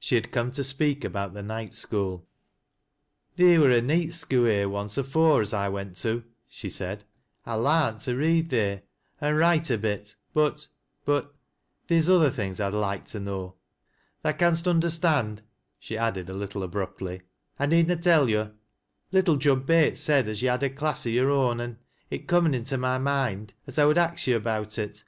[0.00, 2.26] She had come to speak aboui the night school."
[3.36, 7.04] Theer wur a neet skoo here snce afor£ as I went to," she said;'
[7.44, 8.80] I larnt to read theer
[9.20, 10.68] an' write a bit, but—
[11.04, 11.34] but JOAN AND THE
[11.82, 11.94] PICTURE.
[11.94, 13.56] 103 theer's other things I'd loike to know.
[14.22, 15.42] Tha canst under stand,"
[15.78, 17.20] she added a little abruptly,"
[17.60, 18.52] I need na tell yo.
[19.10, 21.76] Little Jud Bates said as yo' had a class o' yore own, an'
[22.08, 25.04] it comn into my moind as I would ax yo' about it.